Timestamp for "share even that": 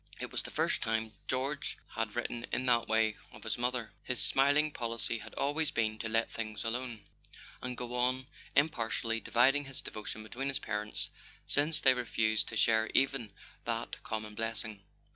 12.57-14.01